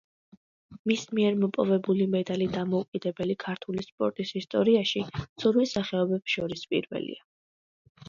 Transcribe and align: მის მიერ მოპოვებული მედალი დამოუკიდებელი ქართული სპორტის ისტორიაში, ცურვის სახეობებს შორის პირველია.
მის 0.91 1.03
მიერ 1.17 1.37
მოპოვებული 1.43 2.07
მედალი 2.15 2.49
დამოუკიდებელი 2.57 3.37
ქართული 3.45 3.87
სპორტის 3.91 4.35
ისტორიაში, 4.43 5.07
ცურვის 5.21 5.79
სახეობებს 5.81 6.39
შორის 6.41 6.69
პირველია. 6.75 7.27